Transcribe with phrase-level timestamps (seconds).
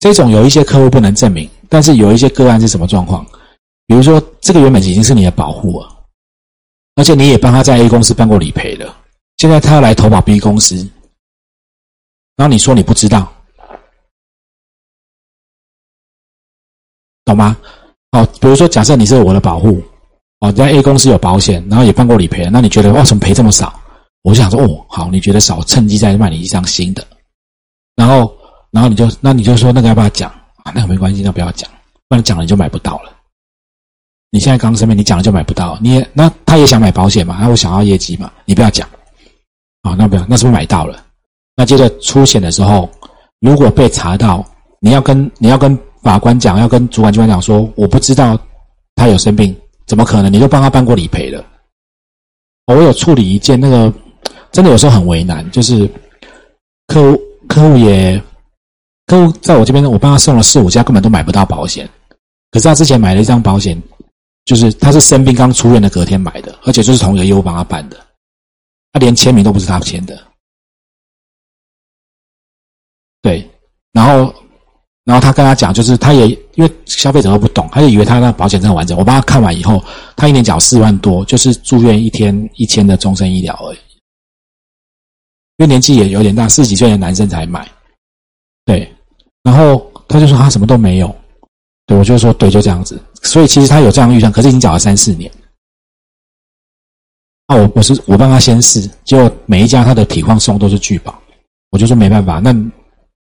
[0.00, 3.24] 这种有一些客户不能证明，但是有一些个案是什么状况？
[3.86, 6.04] 比如说，这个原本已经是你的保护了，
[6.94, 8.96] 而且你也帮他在 A 公司办过理赔了，
[9.36, 10.76] 现在他要来投保 B 公司，
[12.36, 13.30] 然后你说你不知道，
[17.26, 17.56] 懂吗？
[18.12, 19.82] 好，比如说假设你是我的保护，
[20.38, 23.78] 哦，在 A 公司有保险，然后也办过理赔，那你觉得哇，怎么赔这么少？
[24.22, 27.06] 我想说，哦，好，你觉得少，趁机再卖你一张新的，
[27.96, 28.34] 然后。
[28.70, 30.30] 然后你就，那你就说那个要不要讲
[30.62, 30.72] 啊？
[30.74, 31.68] 那个没关系，那不要讲，
[32.08, 33.12] 不然讲了你就买不到了。
[34.30, 35.76] 你现在刚生病，你讲了就买不到。
[35.80, 37.38] 你也那他也想买保险嘛？
[37.40, 38.30] 那我想要业绩嘛？
[38.44, 38.88] 你不要讲
[39.82, 41.04] 啊，那不要，那是不是买到了？
[41.56, 42.88] 那接着出险的时候，
[43.40, 44.44] 如果被查到，
[44.78, 48.38] 你要跟你要跟法官讲，要跟主管机关讲说，我不知道
[48.94, 49.52] 他有生病，
[49.84, 50.32] 怎么可能？
[50.32, 51.44] 你就帮他办过理赔了。
[52.66, 53.92] 我有处理一件那个，
[54.52, 55.90] 真的有时候很为难，就是
[56.86, 58.22] 客户客户也。
[59.10, 61.84] 客户在我这边，我帮他送了四五家，根本都买不到保险。
[62.52, 63.76] 可是他之前买了一张保险，
[64.44, 67.96] 就是他是生病刚出院的隔天买的，而且就是同一个业务帮他办的，
[68.92, 70.16] 他连签名都不是他签的。
[73.20, 73.50] 对，
[73.90, 74.32] 然后，
[75.02, 78.96] 然后他跟他讲，就是他也因为消费者都不懂，他就以为他那保险真的完整。
[78.96, 79.82] 我帮他看完以后，
[80.14, 83.78] 他一年缴四万多，就是住院一天一千的终身医疗而已。
[85.56, 87.68] 因为年纪也有点大，四十几岁的男生才买，
[88.64, 88.88] 对。
[89.42, 91.14] 然后他就说他什么都没有，
[91.86, 93.00] 对我就说对，就这样子。
[93.22, 95.30] 所以其实他有这样预算，可是已经缴了三四年。
[97.48, 101.20] 那我我是我帮他先试，结果每一家他的体况送都是拒保，
[101.70, 102.38] 我就说没办法。
[102.38, 102.54] 那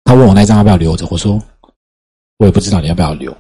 [0.05, 1.41] 他问我那张要不要留着，我说
[2.39, 3.35] 我也不知道你要不要留，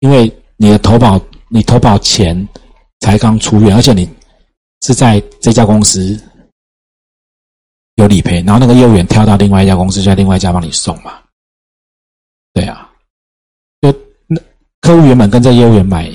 [0.00, 2.48] 因为你的投保你投保前
[3.00, 4.08] 才刚出院，而且你
[4.82, 6.16] 是在这家公司
[7.96, 11.20] 有理赔，然后那个业务员跳到另外一家公司，在另外一家帮你送嘛。
[14.84, 16.14] 客户原本跟这业务员买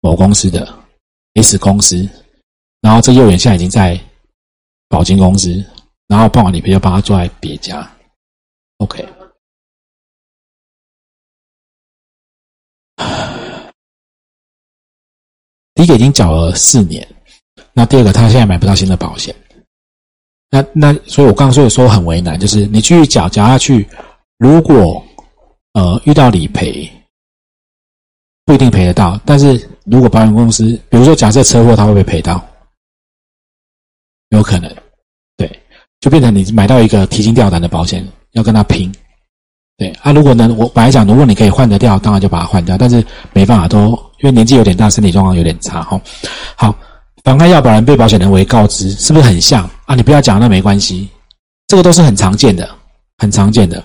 [0.00, 0.72] 某公司的
[1.34, 2.08] S 公司，
[2.80, 3.98] 然后这业务员现在已经在
[4.88, 5.52] 保金公司，
[6.06, 7.90] 然后办完理赔就帮他做在别家。
[8.76, 9.04] OK，
[15.74, 17.04] 第一个已经缴了四年，
[17.72, 19.34] 那第二个他现在买不到新的保险，
[20.50, 23.88] 那那所以我刚刚说的说很为难，就是你继续缴缴下去，
[24.38, 25.04] 如果。
[25.74, 26.90] 呃，遇到理赔
[28.48, 32.42] 不一定赔得到，但是如果保险公司，比如说假设车祸，他会不会赔到？
[34.30, 34.74] 有可能，
[35.36, 35.62] 对，
[36.00, 38.90] 就变成你买到一个提心吊胆的保险，要跟他拼。
[39.76, 43.04] 对啊，如果呢，我本来讲，如果你可以换得掉，当然就把它换掉，但是
[43.34, 46.00] 没办法，都因为年纪有点大，身体状况有点差哈。
[46.56, 46.74] 好，
[47.24, 49.94] 妨害要保人被保险人为告知，是不是很像啊？
[49.94, 51.06] 你不要讲，那没关系，
[51.66, 52.66] 这个都是很常见的，
[53.18, 53.84] 很常见的。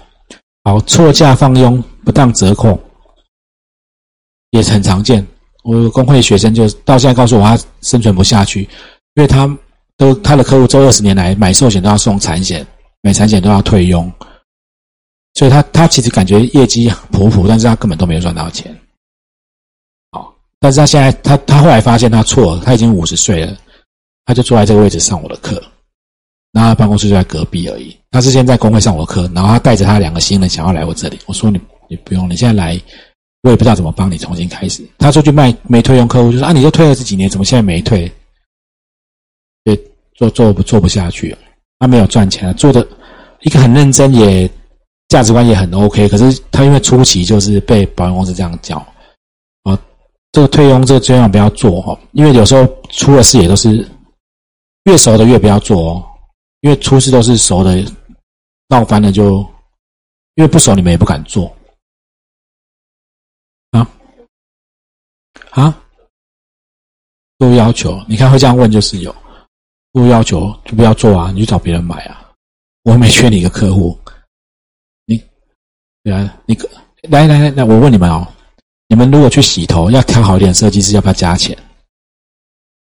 [0.64, 2.80] 好，错价放佣、不当折扣，
[4.54, 5.26] 也很常见。
[5.64, 8.62] 我工会学生就到现在告诉我，他生存不下去，
[9.16, 9.46] 因为他
[9.98, 12.66] 都他的客户这二十年来买寿险都要送产险，
[13.02, 14.12] 买产险都要退佣，
[15.34, 18.74] 所以他他其实感觉业绩普普，但是他根本都没有赚到钱。
[20.12, 23.58] 好，但是他现在他他后来发现他错了，他已经五十岁了，
[24.26, 25.62] 他就坐在这个位置上我的课。
[26.52, 27.98] 然后办公室就在隔壁而已。
[28.12, 31.18] 他之前在工会上我的课，然后他带着他两个新人想要来我这里。
[31.26, 31.60] 我说你
[31.90, 32.80] 你不用，你现在来，
[33.44, 34.84] 我也不知道怎么帮你重新开始。
[34.98, 38.12] 他说去卖没退用客户，就说啊，你都退了这几年，怎么现在没退？
[39.64, 39.80] 对，
[40.16, 41.38] 做做不做不下去了。
[41.80, 42.86] 他没有赚钱，做的
[43.42, 44.50] 一个很认真，也
[45.10, 46.08] 价值观也很 OK。
[46.10, 48.78] 可是他因为初期就是被保险公司这样教
[49.64, 49.78] 啊，
[50.32, 53.88] 这个退佣这个千万不要做哈，因为有时候出了事也都是
[54.86, 56.06] 越熟的越不要做哦。
[56.62, 57.84] 因为出事都是熟的，
[58.70, 59.46] 闹翻了就，
[60.36, 61.54] 因为不熟你们也不敢做，
[65.52, 65.78] 啊，
[67.38, 69.16] 都要求，你看会这样问就是有，
[69.92, 72.32] 都要求就不要做啊，你去找别人买啊，
[72.84, 73.98] 我没缺你一个客户，
[75.06, 75.24] 你，
[76.04, 76.58] 对啊，你
[77.10, 78.28] 来来来来，我问你们哦，
[78.88, 81.58] 你们如果去洗头要挑好一点设计师，要不要加钱？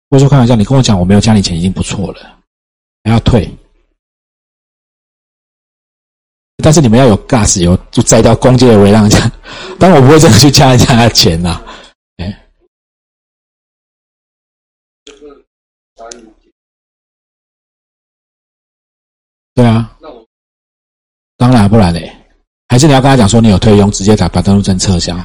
[0.10, 2.40] 我说开玩笑，你跟我讲我没有加你钱已经不错了，
[3.04, 3.50] 还要退。
[6.64, 9.30] 但是你们要有 gas，有就摘掉攻击的围让下，
[9.78, 11.62] 但我不会真的去加人家的钱呐。
[11.65, 11.65] 哎，
[19.56, 20.26] 对啊，那我
[21.38, 22.12] 当然不然嘞，
[22.68, 25.18] 还是你要跟他讲说你有退佣，直接打把登录证撤销。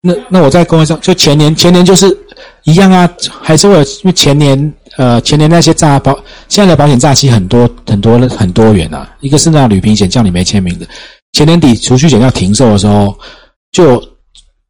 [0.00, 2.16] 那那我在工会上，就前年前年就是
[2.62, 3.12] 一样啊，
[3.42, 6.16] 还是会因为前年呃前年那些诈保，
[6.48, 9.16] 现在的保险诈欺很多很多很多元啊。
[9.18, 10.86] 一个是那旅平险叫你没签名的，
[11.32, 13.18] 前年底储蓄险要停售的时候，
[13.72, 14.00] 就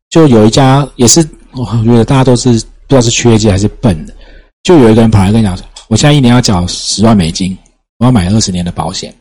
[0.09, 1.20] 就有一家也是，
[1.52, 4.14] 我觉得大家都是不知道是缺钱还是笨的，
[4.62, 7.56] 就有一个人跑来跟你讲说，我现在一年要缴十万美金，
[7.99, 9.15] 我要买二十年的保险，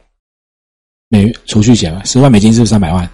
[1.09, 3.07] 美储蓄险嘛，十万美金是不是三百万？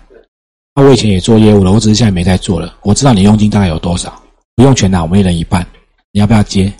[0.73, 2.77] 那我以前也做业务了，我只是现在没在做了。
[2.83, 4.21] 我知道你佣金大概有多少，
[4.55, 5.65] 不用全拿，我们一人一半。
[6.13, 6.71] 你要不要接？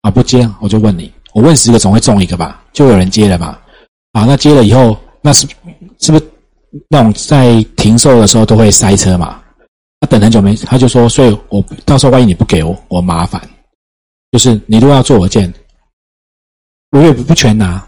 [0.00, 2.64] 啊，不接，我就问你，我问十个总会中一个吧？
[2.72, 3.56] 就有人接了嘛？
[4.12, 5.46] 啊，那接了以后，那是
[6.00, 6.30] 是不是
[6.88, 9.40] 那种在停售的时候都会塞车嘛？
[10.00, 13.40] 他等很久没，他就说，所以我到时候万一你不给我，我麻烦。
[14.32, 15.52] 就是你如果要做我件，
[16.90, 17.86] 我也不不全拿，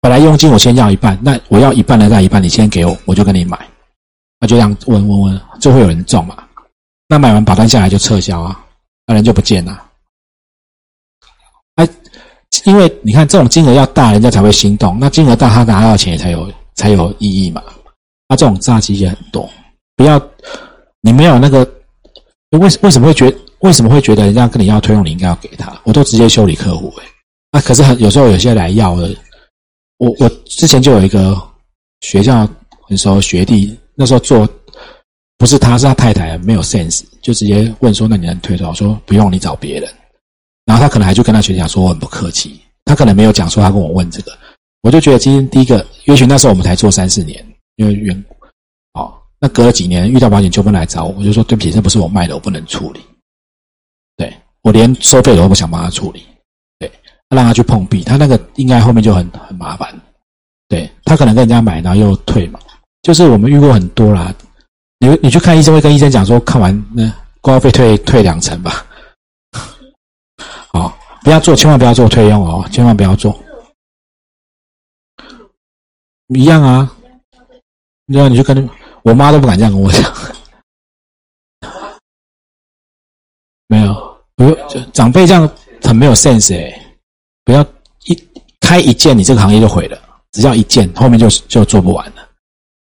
[0.00, 3.58] 本来佣金我先要一半，那我要一半的那一半你先给我，我就跟你买。
[4.38, 6.36] 那就这样问问问，就会有人中嘛？
[7.08, 8.62] 那买完保单下来就撤销啊，
[9.06, 9.82] 那人就不见了。
[11.76, 11.88] 哎，
[12.66, 14.98] 因为你看这种金额要大，人家才会心动。
[15.00, 17.62] 那金额大，他拿到钱才有才有意义嘛。
[18.28, 19.48] 那这种诈欺也很多，
[19.96, 20.20] 不要
[21.00, 21.60] 你没有那个，
[22.50, 25.80] 为为什么会觉为什么会觉得人家跟你要推用，你应该要给他？
[25.84, 27.04] 我都直接修理客户哎。
[27.52, 29.14] 那可是很有时候有些来要的，
[29.98, 31.40] 我我之前就有一个
[32.00, 32.48] 学校
[32.86, 33.76] 很熟学弟。
[33.98, 34.46] 那时候做
[35.38, 39.90] 不是他，是他太太没有 sense，就直接问说：“那你能推多少？”说不用，你找别人。
[40.66, 44.36] 然后他可能还就跟他学长说：“我很不客气。”他可能没有讲说他跟我问这个，
[44.82, 47.42] 我就觉得今天第一个，也许那时候我们才做三四年，
[47.76, 48.36] 因为缘故。
[49.00, 53.00] 哦，那隔了几年遇到保险纠纷来找我，我就说：“对不起，这不是我卖的，我不能处理。”
[54.66, 56.26] 我连收费都不想帮他处理，
[56.80, 56.90] 对，
[57.28, 59.96] 让他去碰壁，他那个应该后面就很很麻烦。
[60.66, 62.58] 对他可能跟人家买，然后又退嘛。
[63.02, 64.34] 就是我们遇过很多啦，
[64.98, 67.08] 你你去看医生会跟医生讲说，看完那
[67.40, 68.84] 挂号费退退两成吧。
[70.72, 73.40] 好，不要做，千万不要做退用哦，千万不要做。
[76.34, 76.92] 一样啊，
[78.08, 78.68] 对啊，你就跟
[79.04, 80.12] 我妈都不敢这样跟我讲。
[84.36, 85.50] 不用长辈这样
[85.82, 86.80] 很没有 sense 哎，
[87.44, 87.64] 不要
[88.04, 88.28] 一
[88.60, 89.98] 开一件，你这个行业就毁了。
[90.32, 92.28] 只要一件，后面就就做不完了。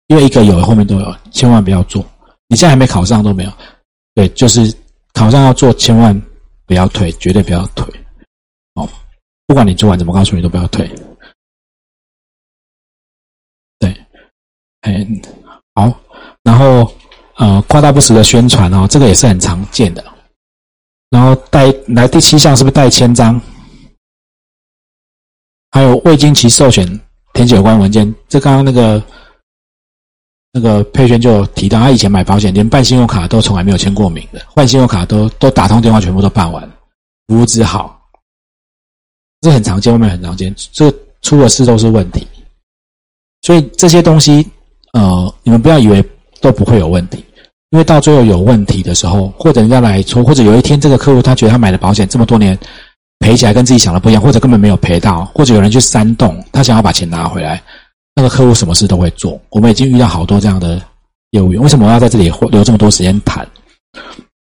[0.09, 2.05] 因为一个有，后面都有，千万不要做。
[2.49, 3.53] 你现在还没考上都没有，
[4.15, 4.75] 对，就是
[5.15, 6.21] 考上要做，千万
[6.67, 7.87] 不要退，绝对不要退。
[8.75, 8.87] 哦，
[9.47, 10.87] 不管你做完怎么告诉你，都不要退。
[13.79, 13.97] 对，
[14.83, 15.07] 哎，
[15.75, 15.99] 好，
[16.43, 16.93] 然后
[17.37, 20.05] 呃，夸大不实的宣传哦，这个也是很常见的。
[21.11, 23.41] 然后带来第七项是不是带签章？
[25.71, 27.01] 还有未经其授权
[27.35, 29.03] 填写有关文件，这刚刚那个。
[30.53, 36.69] 那个佩轩就提到，他以前买保险，连办信用卡都从来没有签过名的，换信用卡都都打通电话，全部都办完，
[37.29, 38.03] 服务之好，
[39.43, 40.93] 这很常见，外面很常见，这
[41.23, 42.27] 出了事都是问题。
[43.43, 44.45] 所以这些东西，
[44.93, 46.05] 呃，你们不要以为
[46.41, 47.25] 都不会有问题，
[47.71, 52.59] 因为到最后有问题的时候，或者人家来出，或者有一天这个客户他觉得他买的保险这么多年
[53.21, 57.63] 赔起来跟自己想的不一样，或者根本没有赔到，或者有人去煽动他想要把钱拿回来。
[58.17, 60.83] 那个客户什么事都会做，我们已经遇到好多这样的
[61.31, 61.63] 业务员。
[61.63, 63.47] 为什么我要在这里留这么多时间谈？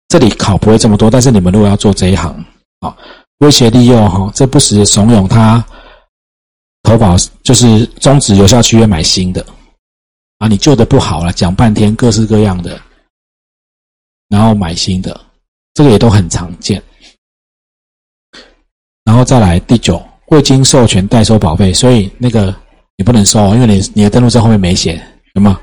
[0.10, 2.34] 这里考不会这么多，但是你们如果要做这一行，
[2.82, 2.96] 啊，
[3.40, 5.64] 威胁利诱哈，这不时怂恿他
[6.84, 9.44] 投保，就是终止有效契约买新的，
[10.38, 12.80] 啊，你旧的不好了，讲半天各式各样的，
[14.30, 15.20] 然后买新的，
[15.74, 16.82] 这个也都很常见。
[19.04, 22.56] 然后再来第九，未经授权代收保费，所以那个。
[23.00, 25.00] 你不能收，因为你你的登录证后面没写，
[25.36, 25.62] 有吗？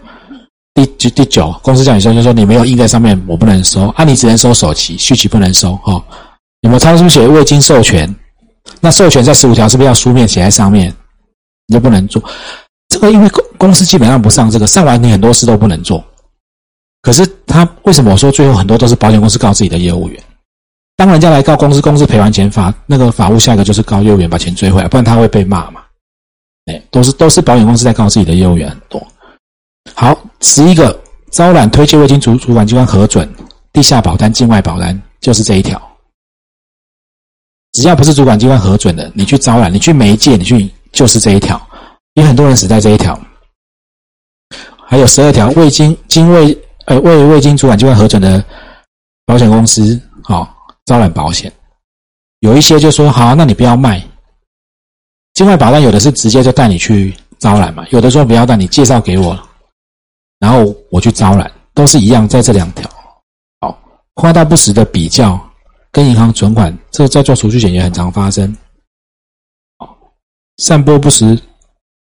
[0.73, 6.00] 第第第九，公司叫你收，就说你没有印在上面，我不能收啊，你只能收首期，续期不能收哈。
[6.61, 8.14] 有没有抄书写未经授权？
[8.80, 10.94] 那授权在十五条是不是要书面写在上面？
[11.66, 12.23] 你就不能做
[12.88, 16.04] 这个，因为公公司基本上不上这个，上完你很多事都不能做。
[17.04, 20.25] 可是他为什么我说最后很多都是保险公司告自己的业务员？
[20.96, 25.82] 当人家来告公司，公司赔完钱，法那个法务下一个就是告业务员把钱追回来，不然他会被骂嘛。
[26.64, 29.06] 哎，都是都是保险公司在告自己的业务员很多。
[29.94, 30.99] 好，十一个
[31.30, 33.30] 招揽推荐未经主主管机关核准
[33.70, 35.80] 地下保单、境外保单，就是这一条。
[37.73, 41.61] 只要不是主管机关核准的，你去招揽，你去媒介，你去就是这一条。
[42.14, 43.20] 也很多人死在这一条。
[44.87, 46.56] 还有十二条未经经未
[46.87, 48.45] 呃未未经主管机关核准的
[49.26, 51.53] 保险公司，好招揽保险，
[52.41, 54.03] 有一些就说好，那你不要卖。
[55.33, 59.37] 境外保单有的是直接就带你去招揽嘛，有的说不要带你介绍给我，
[60.38, 62.88] 然后我去招揽，都是一样，在这两条。
[63.61, 63.76] 好，
[64.14, 65.41] 夸大不实的比较
[65.91, 68.57] 跟银行存款，这在做储蓄险也很常发生。
[70.59, 71.37] 散播不实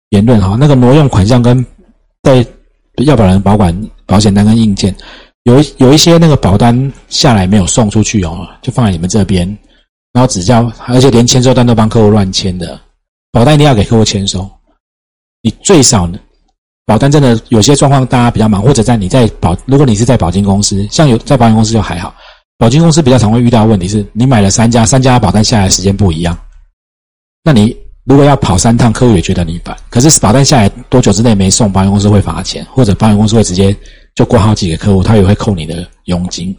[0.08, 1.64] 言论哈，那个挪用款项跟
[2.22, 2.44] 在
[3.04, 3.72] 要保人保管
[4.06, 4.94] 保险单跟硬件，
[5.44, 9.46] 有一有一些那个保单下来没有送出去哦，就放在你们这边，
[10.12, 12.80] 然后只叫而且连签收单都帮客户乱签的，
[13.30, 14.48] 保单一定要给客户签收。
[15.42, 16.18] 你最少呢，
[16.86, 22.14] 保单真的有些状况大家比较忙，或者在你在保，如果你是在保金公司，像有在保险公司就还好，
[22.58, 26.36] 保金公司比较常会遇到问题是，你买了三家，三家保单下来时间不一样，
[27.44, 27.76] 那你。
[28.04, 29.76] 如果要跑三趟，客户也觉得你烦。
[29.88, 33.76] 可是保单下来多久之内没送，保险公司会罚钱，或者保险公司会直接
[34.14, 36.56] 就挂号寄给客户，他也会扣你的佣金。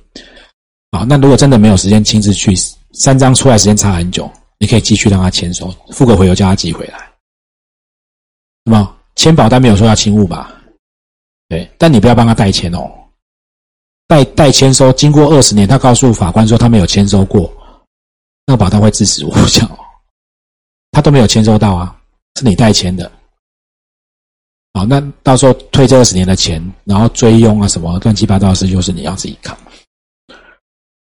[0.92, 2.54] 啊，那如果真的没有时间亲自去，
[2.94, 7.00] 三张出来时间差很久，你可以继续让他签收，付个回邮叫他寄回来。
[8.64, 10.50] 那么签保单没有说要清误吧？
[11.50, 12.90] 对，但你不要帮他代签哦。
[14.08, 17.52] 代代签收，经过二十年，他告诉法官说他没有签收过，
[18.46, 19.68] 那保单会自死无效。
[20.94, 22.00] 他都没有签收到啊，
[22.36, 23.12] 是你代签的，
[24.74, 29.58] 好，那到时候退这二十年的钱，然后追佣啊什么乱七八糟的事，就是你要自己扛。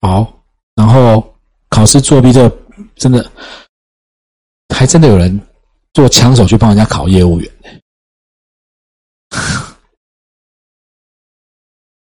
[0.02, 0.32] 好，
[0.76, 1.36] 然后
[1.70, 2.48] 考试作弊，这
[2.96, 3.32] 真的
[4.76, 5.42] 还真的有人
[5.94, 7.52] 做枪手去帮人家考业务员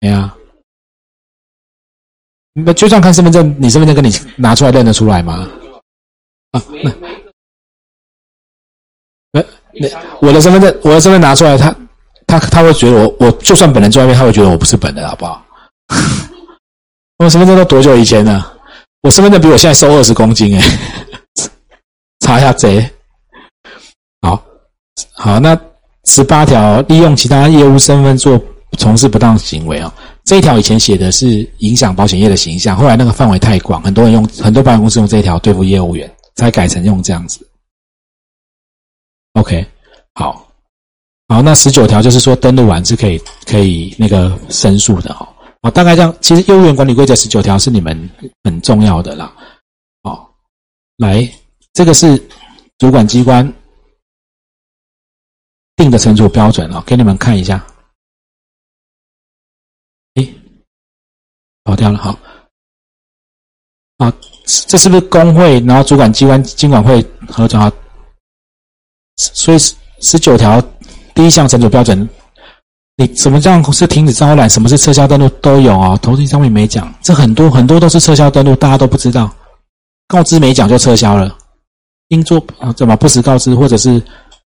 [0.01, 0.38] 哎呀，
[2.53, 5.50] 那就算看身份证，你身份证跟你拿出来认得出来吗？
[6.51, 7.20] 啊，那。
[9.73, 9.87] 那
[10.19, 11.75] 我的身份证，我的身份拿出来，他
[12.27, 15.45] 他他会觉得我，我就算本人在外面，他会觉得我不是本人，好不好？
[17.19, 18.45] 我身份证都多久以前呢？
[19.01, 20.79] 我身份证比我现在瘦二十公斤，哎，
[22.19, 22.87] 查一下贼。
[24.21, 24.43] 好，
[25.13, 25.59] 好，那
[26.05, 28.39] 十八条，利用其他业务身份做
[28.77, 37.47] 从事不当行为啊，这一条以前写的是影响保险业的形象，后来那个范围太广，很多人用很多保险公司用这一条对付业务员，才改成用这样子。
[39.33, 39.65] OK，
[40.13, 40.45] 好，
[41.29, 45.27] 好，那十九条就是说登录完是可以可以那个申诉的哈。
[45.61, 46.13] 好，大概这样。
[46.19, 48.09] 其实业务员管理规则十九条是你们
[48.43, 49.33] 很重要的啦。
[50.03, 50.35] 好，
[50.97, 51.27] 来，
[51.71, 52.17] 这个是
[52.77, 53.41] 主管机关
[55.77, 57.65] 定的惩处标准哦，给你们看一下。
[60.15, 60.33] 诶，
[61.63, 62.19] 跑掉了，好，
[63.97, 64.13] 啊，
[64.67, 65.59] 这是不是工会？
[65.61, 67.71] 然后主管机关经管会核准好。
[69.18, 69.58] 所以
[70.00, 70.62] 十九条
[71.13, 72.10] 第一项惩处标准，
[72.98, 75.96] 你什么样是停止招揽，什么是撤销登录都有啊。
[75.98, 79.32] 投资上面没讲，这很多很多都是撤销登录，大家都不知道，
[80.08, 81.38] 告知没讲就撤销了。
[82.08, 84.01] 应做啊，怎么不实告知，或者是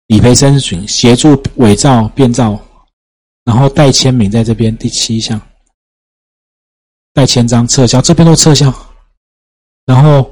[0.07, 2.59] 理赔申请协助伪造变造，
[3.43, 5.39] 然后代签名在这边第七项，
[7.13, 8.73] 代签章撤销，这边都撤销，
[9.85, 10.29] 然后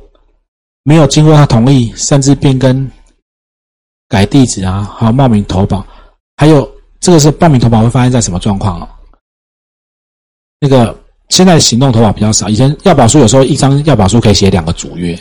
[0.84, 2.90] 没有经过他同意，擅自变更。
[4.14, 5.84] 改地址啊，好冒名投保，
[6.38, 8.88] 还有这个是报名投保会发生在什么状况哦？
[10.60, 10.96] 那个
[11.30, 15.18] 现在行动投保比较少，以前要保书有时候一张要保书可以写两个主约，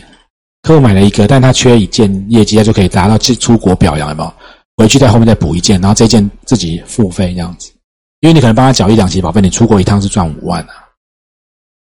[0.60, 4.34] 客户买了一个，但他缺一件业绩，他就可以达到去出国表扬，有没有？
[4.76, 7.72] 回去在后面再补一件，然后这件自己付费这样子，
[8.20, 10.74] 因为你可能帮他缴一两期保费，你出国一趟是赚五万啊，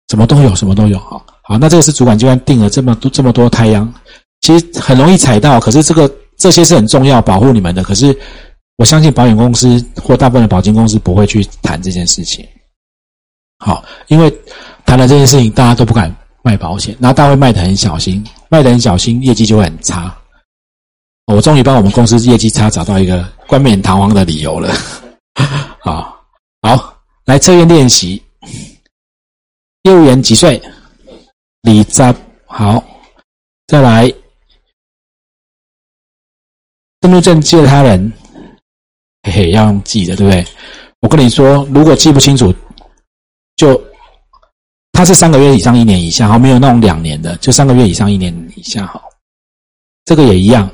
[0.09, 3.89] 什么都有，什么都有，好，好，那这个是主管机关定了这么多这么多太阳，
[4.41, 6.13] 其实很容易踩到，可是这个。
[6.37, 7.83] 这些是很重要，保护你们的。
[7.83, 8.17] 可是，
[8.77, 12.47] 我相信保险公司或大部分的保金公司不会去谈这件事情。
[13.57, 14.31] 好，因为
[14.85, 20.15] 谈了这件事情，大家都不敢卖保险，然后大家会卖的很小心，卖的很小心，业绩就会很差。
[21.25, 24.71] 我终于帮我们公司业绩差找到一个冠冕堂皇的理由了。
[25.81, 26.15] 好，
[26.61, 28.21] 好，来测验练习。
[29.83, 30.61] 业务员几岁？
[31.63, 32.13] 李扎。
[32.45, 32.83] 好，
[33.67, 34.13] 再来。
[36.99, 38.11] 登录证借他人，
[39.23, 40.45] 嘿嘿，要用记的，对不对？
[41.01, 42.51] 我跟你说，如果记不清楚，
[43.55, 43.79] 就
[44.91, 49.03] 他是三个月以上一年以下，好，没有那种两年的，就三个月以上一年以下，好，
[50.05, 50.67] 这个也一样，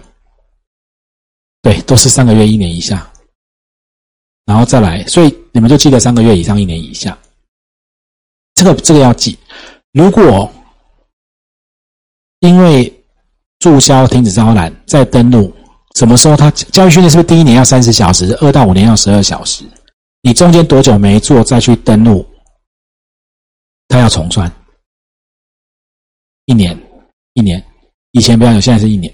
[1.62, 3.12] 对，都是三个月一年以下，
[4.46, 7.18] 然后再来，所以你们就记得三个月以上一年以下，
[8.54, 9.38] 这个这个要记。
[9.92, 10.50] 如果
[12.40, 12.92] 因为
[13.60, 15.54] 注销、停止招揽再登录。
[15.96, 19.64] 什么时候他教育训练是不是第一年要三十小时，二到五年要十二小时？
[20.22, 22.26] 你中间多久没做再去登录，
[23.88, 24.52] 他要重算。
[26.46, 26.78] 一年，
[27.34, 27.64] 一年，
[28.12, 29.14] 以前不要有，现在是一年，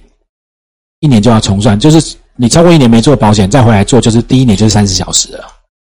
[1.00, 1.80] 一年就要重算。
[1.80, 5.46] 就是你超过一年没做保险，再回来做，就是第一年就是三十小时了，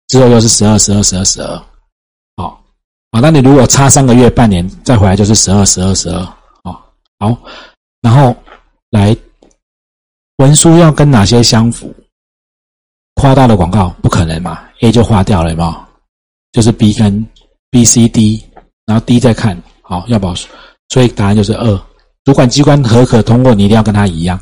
[0.08, 1.64] 之后又是十二、十二、十二、十二。
[2.38, 2.64] 好，
[3.12, 6.20] 啊，那你如果差三个月、半年再回来，就是十二、十二、十二。
[6.64, 6.80] 哦，
[7.20, 7.38] 好，
[8.02, 8.36] 然后
[8.92, 9.16] 来
[10.40, 11.94] 文书要跟哪些相符？
[13.16, 15.86] 夸大的广告不可能嘛，A 就划掉了，有没有？
[16.54, 17.28] 就是 B 跟
[17.70, 18.42] B、C、D，
[18.86, 20.34] 然后 D 再看好要保，
[20.88, 21.82] 所以答案就是二。
[22.24, 24.40] 主管机关何可通过，你一定要跟他一样。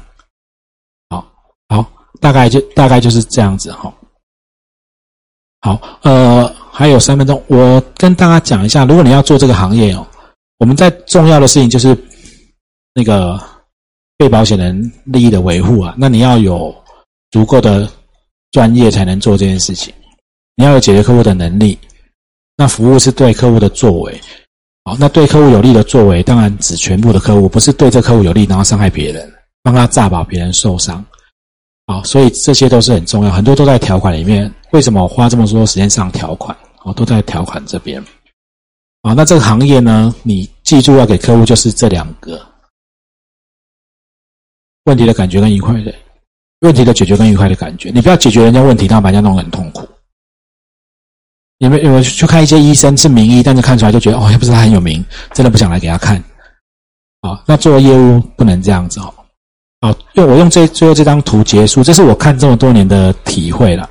[1.10, 1.28] 好，
[1.68, 1.84] 好，
[2.22, 3.92] 大概就大概就是这样子哈。
[5.62, 10.06] 好，呃，还有三分钟，我跟大家讲一下，如果你要做这个行业哦，
[10.60, 11.98] 我们在重要的事情就是
[12.94, 13.42] 那个
[14.18, 16.74] 被保险人利益的维护啊，那你要有
[17.32, 17.88] 足够的
[18.52, 19.94] 专业才能做这件事情，
[20.56, 21.78] 你要有解决客户的能力，
[22.56, 24.20] 那服务是对客户的作为。
[24.86, 29.30] 好，那对客户有利的作为，当然指全部的客户，不是对这客户有利，然后伤害别人，
[29.62, 31.04] 帮他诈保别人受伤。
[31.88, 34.52] 好，所以这些都是很重要，很多都在条款里面。
[34.72, 36.56] 为什么我花这么多时间上条款？
[36.84, 38.02] 哦，都在条款这边。
[39.04, 42.42] 好，那这个行业呢，你记住要给客户就是这两个
[44.88, 45.94] 问题的感觉跟愉快的
[46.62, 49.88] 问题的解决跟愉快的感觉，你不要解决人家问题，然后把人家弄得很痛苦。
[51.60, 55.04] 有没有有去看一些医生是名医，但是看出来就觉得哦，又不是他很有名，
[55.34, 56.24] 真的不想来给他看。
[57.22, 59.14] 好，那做业务不能这样子哦。
[59.82, 63.90] 好，用我用这最后这张图结束，这是我看这么多年的体会了。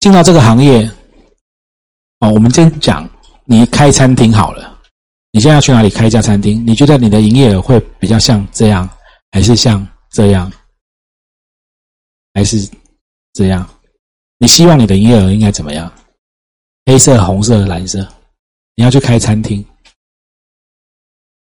[0.00, 0.88] 进到这个行业，
[2.20, 3.08] 哦，我们先讲，
[3.44, 4.78] 你开餐厅好了，
[5.32, 6.62] 你现在要去哪里开一家餐厅？
[6.66, 8.88] 你觉得你的营业额会比较像这样，
[9.32, 10.50] 还是像这样，
[12.34, 12.68] 还是
[13.32, 13.68] 这样？
[14.38, 15.92] 你希望你的营业额应该怎么样？
[16.84, 18.06] 黑色、红色、蓝色，
[18.74, 19.64] 你要去开餐厅，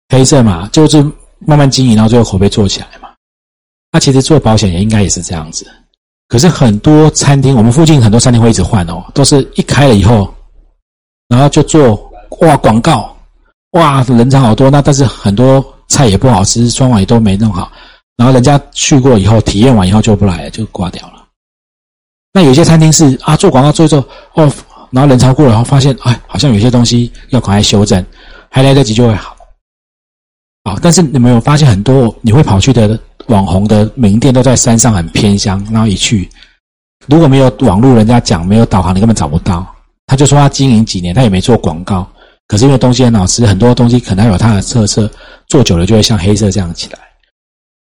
[0.09, 1.01] 黑色嘛，就是
[1.39, 3.13] 慢慢经营，然后最后口碑做起来嘛。
[3.91, 5.69] 那其实做保险也应该也是这样子。
[6.27, 10.33] 可是很多餐厅，我们附近很多餐厅会一直换哦，都是一开了以后，
[11.27, 11.95] 然后就做
[12.41, 13.15] 哇广告，
[13.71, 15.61] 哇人潮好多，那但是很多
[15.91, 17.71] 菜也不好吃，装潢也都没弄好，
[18.17, 21.13] 然后人家去过以后体验完以后就不来了，就挂掉了。
[22.33, 23.99] 那有些餐厅是啊，做广告做做
[24.33, 24.51] 哦。
[24.89, 28.05] 然后人潮过了，后发现，哎，好像有些东西要赶快修正，
[28.49, 29.37] 还来得及就会好。
[30.65, 36.29] 好，但是你没有发现很多你会跑去的网红的名店都在山上很偏乡，然后一去，
[37.07, 39.65] 如果没有网络，人家讲没有导航，你根本找不到。
[40.07, 42.05] 他就说他经营几年，他也没做广告，
[42.47, 45.09] 可是因为东西很好吃，很多东西可能有它的特色，
[45.51, 46.99] 做久了就会像黑色这样起来。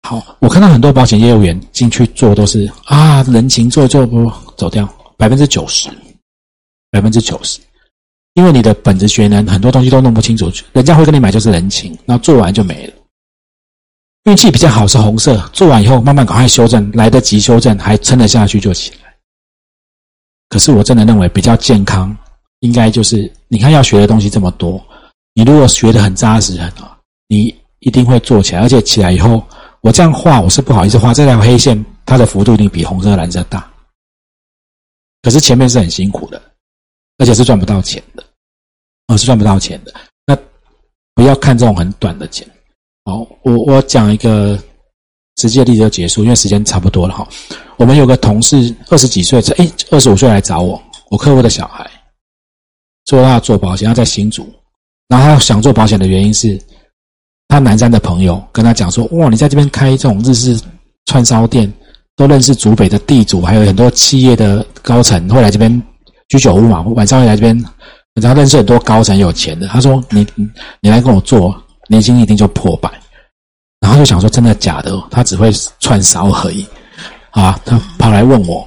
[0.09, 4.85] 好，我看到很多保险业务员进去做都是啊，人情做做不走掉，
[5.17, 5.89] 百分之九十。
[6.91, 7.61] 百分之九十，
[8.35, 12.93] 因为你的本职学能很多东西都弄不清楚，人家会跟你买就是人情，那做完就没了。
[14.25, 19.15] 运气比较好是红色，做完以后慢慢赶快修正，来得及修正还撑得下去就起来。
[20.51, 22.15] 可是我真的认为比较健康，
[22.59, 24.85] 应该就是你看要学的东西这么多，
[25.33, 26.92] 你如果学的很扎实很好，
[27.33, 29.43] 你一定会做起来，而且起来以后，
[29.81, 33.69] 我这样画我是不好意思画这条黑线，它的幅度一定比红色蓝色大。
[35.23, 36.41] 可是前面是很辛苦的。
[37.19, 38.25] 而且是赚不到钱的，
[39.07, 39.95] 哦，是赚不到钱的。
[40.27, 40.37] 那
[41.15, 42.45] 不要看这种很短的钱。
[43.05, 44.59] 好，我我讲一个
[45.37, 47.29] 实际的例子就结束，因为时间差不多了哈。
[47.77, 51.89] 我们有个同事二十几岁，哎，二十五岁来找我，我客户的小孩，
[53.07, 54.53] 说他要做保险，他在新竹，
[55.07, 56.61] 然后他想做保险的原因是，
[57.49, 60.59] 他南山的朋友跟他讲说，哇，你在这边开这种日式
[61.07, 61.71] 串烧店，
[62.17, 65.83] 都认识竹北的地主，还有很多企业的高层会来这边。
[66.29, 67.55] 居酒屋嘛，晚上会来这边，
[68.15, 69.67] 然后认识很多高层有钱的。
[69.67, 70.27] 他说：“你
[70.81, 71.55] 你来跟我做，
[71.89, 72.91] 年薪一定就破百。”
[73.81, 76.67] 然后就想说：“真的假的？”他只会串烧而已。
[77.33, 78.67] 啊，他跑来问我，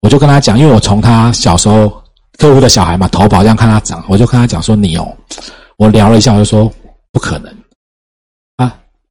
[0.00, 1.92] 我就跟他讲，因为我从他小时候
[2.38, 5.14] 客户的小孩嘛，投保这样看他长，我就跟他讲说：“你哦，
[5.76, 6.72] 我聊了一下，我就说
[7.12, 7.54] 不可能。”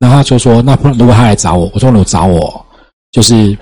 [0.01, 2.65] 然后他就说：“那不如果他来找我，我说你找我，
[3.11, 3.55] 就是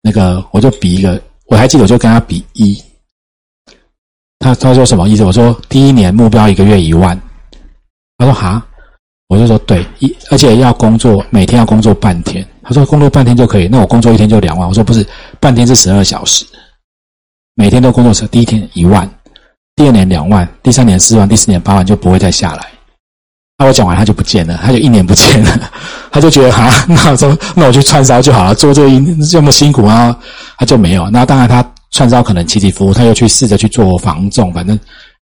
[0.00, 2.80] 那个，我就比一个，我还记得，我就跟他比一。”
[4.38, 5.24] 他他说什么意思？
[5.24, 7.20] 我说第一年目标一个月一万。
[8.16, 8.64] 他说哈，
[9.26, 12.46] 我就说对，一而且要工作，每天要工作半天。
[12.62, 14.68] 他说工作半天就可以，那我工作一天就两万。
[14.68, 15.04] 我说不是，
[15.40, 16.46] 半天是十二小时，
[17.56, 19.12] 每天都工作是，第一天一万，
[19.74, 22.70] 第二年两万，第三年四万，第四年八万就不会再下来。
[23.62, 25.70] 那我讲完他就不见了，他就一年不见了，
[26.10, 30.16] 他就觉得哈， 那我说那我去串烧就好了，做这一这么辛苦啊，
[30.58, 31.08] 他就没有。
[31.10, 31.64] 那当然他。
[31.94, 34.80] 串烧可能起起伏伏，他又去试着去做防重，反正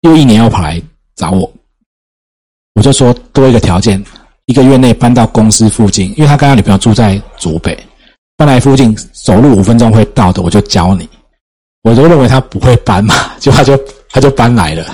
[0.02, 0.80] 又一年又跑来
[1.16, 1.52] 找我，
[2.76, 4.00] 我就说多一个条件，
[4.46, 7.76] 一个月内搬到公司附近，因为他跟他女朋友住在竹北，
[8.38, 11.10] 搬来附近走路五分钟会到的，我就教你。
[11.82, 13.76] 我就认为他不会搬嘛， 就他就
[14.12, 14.86] 他就搬来了，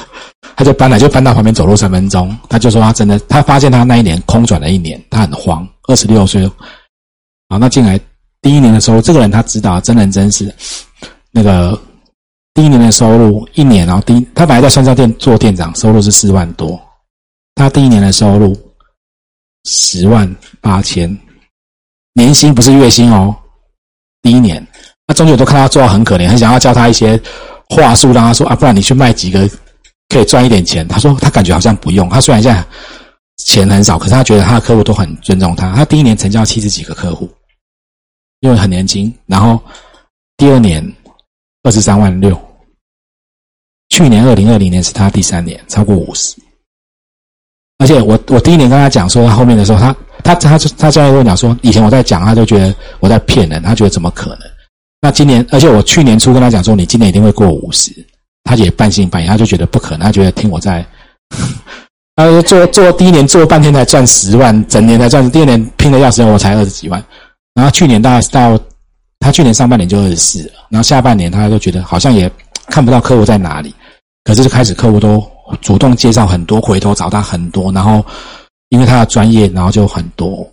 [0.56, 2.38] 他就搬来，就搬到旁边走路三分钟。
[2.50, 5.68] 他就说他真的，他发现他那一年空转了一年，他很慌。
[5.88, 6.46] 二十六岁，
[7.48, 7.98] 好，那进来
[8.42, 10.54] 第一年的时候，这个人他知道真人真事，
[11.32, 11.80] 那个
[12.54, 16.78] 第一年的收入一年，然后第一他本来在酸烧店做店长，收入是四万多，
[17.56, 18.54] 他第一年的收入
[19.64, 21.10] 十万八千，
[22.14, 23.34] 年薪不是月薪哦，
[24.22, 24.66] 第一年，
[25.08, 27.18] 那中介都看他做到很可怜，很想要教他一些
[27.70, 29.50] 话术，让他说啊，不然你去卖几个。
[30.10, 32.08] 可以赚一点钱，他说他感觉好像不用。
[32.08, 32.66] 他虽然现在
[33.44, 35.76] 钱很少，可是他觉得他的客户都很尊重他。
[35.76, 37.30] 他第一年成交七十几个客户，
[38.40, 39.14] 因为很年轻。
[39.26, 39.62] 然后
[40.38, 40.82] 第二年
[41.64, 42.40] 二十三万六，
[43.90, 46.38] 去年二零二零年是他第三年超过五十。
[47.80, 54.57] 而且我我第一年跟他讲说，他后面的时候，他他他他现在跟我讲说，以前我在讲，他就觉得我在骗人，他觉得怎么可能？
[55.02, 57.92] 那今年，而且我去年初跟他讲说，你今年一定会过五十。
[58.44, 60.86] 他也半信半疑，他就觉得不可能，他觉得听我在，
[62.16, 67.04] 他做做第一年做半天才赚十万，整年才赚，第二年拼的要死，我才二十几万。
[67.56, 68.58] 然后去年大概到
[69.20, 72.32] 他去年上半年就二十四了，然后下半年他就觉得好像也
[72.68, 73.76] 看不到客户在哪里，
[74.24, 75.22] 可是就开始客户都
[75.60, 78.02] 主动介绍很多，回头找他很多，然后
[78.70, 80.50] 因为他的专业，然后就很多，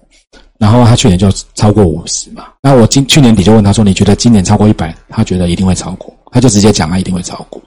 [0.58, 2.44] 然后他去年就超过五十嘛。
[2.62, 6.14] 那我今去年底就问他说：“你觉得今年超过一百？”他觉得一定会超过。
[6.30, 7.62] 他就直接讲，他一定会超过，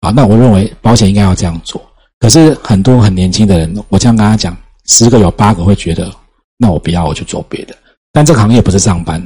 [0.00, 1.80] 啊，那我认为保险应该要这样做。
[2.18, 6.10] 可是很多很年轻的人，我这样跟他讲，十个有八个会觉得，
[6.56, 7.76] 那我不要，我去做别的。
[8.12, 9.24] 但这个行业不是上班，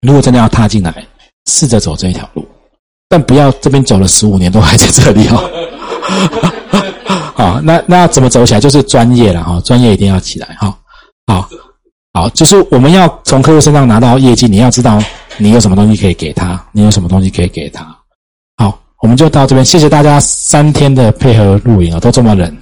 [0.00, 1.06] 如果真的要踏进来，
[1.44, 2.46] 试着走这一条路，
[3.08, 5.50] 但不要这边走了十五年都还在这里哦。
[7.36, 8.60] 好，那那怎么走起来？
[8.60, 10.74] 就是专业了哈，专业一定要起来哈。
[11.26, 11.46] 好，
[12.16, 14.98] 好，就是我们要从客户身上拿到业绩，你要知道
[15.36, 17.84] 你有什么东西可以给他，你有什么东西可以给他。
[18.56, 22.56] 好我们就到这边，谢谢大家三天的配合录影啊，都这么冷，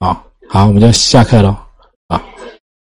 [0.00, 1.54] 啊好，我们就下课喽。